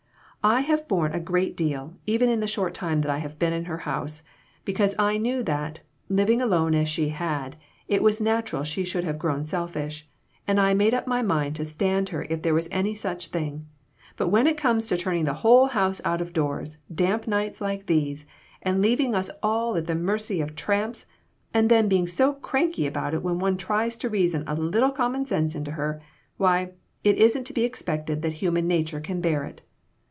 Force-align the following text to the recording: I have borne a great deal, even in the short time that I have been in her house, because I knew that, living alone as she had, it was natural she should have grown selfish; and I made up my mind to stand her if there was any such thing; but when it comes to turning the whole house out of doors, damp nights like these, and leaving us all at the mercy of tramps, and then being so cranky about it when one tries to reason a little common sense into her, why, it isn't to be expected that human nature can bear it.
I 0.43 0.61
have 0.61 0.87
borne 0.87 1.13
a 1.13 1.19
great 1.19 1.55
deal, 1.55 1.97
even 2.07 2.27
in 2.27 2.39
the 2.39 2.47
short 2.47 2.73
time 2.73 3.01
that 3.01 3.11
I 3.11 3.19
have 3.19 3.37
been 3.37 3.53
in 3.53 3.65
her 3.65 3.77
house, 3.85 4.23
because 4.65 4.95
I 4.97 5.19
knew 5.19 5.43
that, 5.43 5.81
living 6.09 6.41
alone 6.41 6.73
as 6.73 6.89
she 6.89 7.09
had, 7.09 7.57
it 7.87 8.01
was 8.01 8.19
natural 8.19 8.63
she 8.63 8.83
should 8.83 9.03
have 9.03 9.19
grown 9.19 9.43
selfish; 9.43 10.09
and 10.47 10.59
I 10.59 10.73
made 10.73 10.95
up 10.95 11.05
my 11.05 11.21
mind 11.21 11.55
to 11.57 11.63
stand 11.65 12.09
her 12.09 12.25
if 12.27 12.41
there 12.41 12.55
was 12.55 12.67
any 12.71 12.95
such 12.95 13.27
thing; 13.27 13.67
but 14.17 14.29
when 14.29 14.47
it 14.47 14.57
comes 14.57 14.87
to 14.87 14.97
turning 14.97 15.25
the 15.25 15.35
whole 15.45 15.67
house 15.67 16.01
out 16.03 16.21
of 16.21 16.33
doors, 16.33 16.79
damp 16.91 17.27
nights 17.27 17.61
like 17.61 17.85
these, 17.85 18.25
and 18.63 18.81
leaving 18.81 19.13
us 19.13 19.29
all 19.43 19.75
at 19.75 19.85
the 19.85 19.93
mercy 19.93 20.41
of 20.41 20.55
tramps, 20.55 21.05
and 21.53 21.69
then 21.69 21.87
being 21.87 22.07
so 22.07 22.33
cranky 22.33 22.87
about 22.87 23.13
it 23.13 23.21
when 23.21 23.37
one 23.37 23.57
tries 23.57 23.95
to 23.97 24.09
reason 24.09 24.43
a 24.47 24.55
little 24.55 24.89
common 24.89 25.23
sense 25.23 25.53
into 25.53 25.69
her, 25.73 26.01
why, 26.37 26.71
it 27.03 27.19
isn't 27.19 27.43
to 27.43 27.53
be 27.53 27.63
expected 27.63 28.23
that 28.23 28.33
human 28.33 28.67
nature 28.67 28.99
can 28.99 29.21
bear 29.21 29.43
it. 29.43 29.61